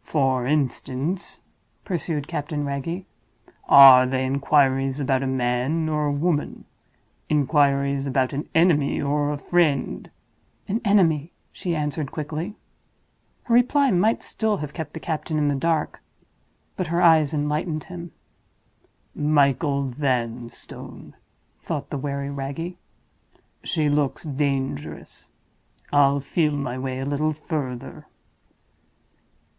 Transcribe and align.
"For 0.00 0.46
instance," 0.46 1.42
pursued 1.84 2.28
Captain 2.28 2.64
Wragge, 2.64 3.04
"are 3.68 4.06
they 4.06 4.24
inquiries 4.24 5.00
about 5.00 5.22
a 5.22 5.26
man 5.26 5.86
or 5.86 6.06
a 6.06 6.12
woman; 6.12 6.64
inquiries 7.28 8.06
about 8.06 8.32
an 8.32 8.48
enemy 8.54 9.02
or 9.02 9.30
a 9.30 9.36
friend—?" 9.36 10.10
"An 10.66 10.80
enemy," 10.82 11.30
she 11.52 11.76
answered, 11.76 12.10
quickly. 12.10 12.56
Her 13.42 13.54
reply 13.54 13.90
might 13.90 14.22
still 14.22 14.56
have 14.56 14.72
kept 14.72 14.94
the 14.94 14.98
captain 14.98 15.36
in 15.36 15.48
the 15.48 15.54
dark—but 15.54 16.86
her 16.86 17.02
eyes 17.02 17.34
enlightened 17.34 17.84
him. 17.84 18.12
"Michael 19.14 19.82
Vanstone!" 19.88 21.14
thought 21.60 21.90
the 21.90 21.98
wary 21.98 22.30
Wragge. 22.30 22.76
"She 23.62 23.90
looks 23.90 24.22
dangerous; 24.22 25.32
I'll 25.92 26.20
feel 26.20 26.52
my 26.56 26.78
way 26.78 26.98
a 26.98 27.04
little 27.04 27.34
further." 27.34 28.06